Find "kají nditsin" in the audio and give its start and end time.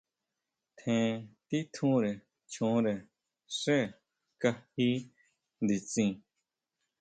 4.41-6.11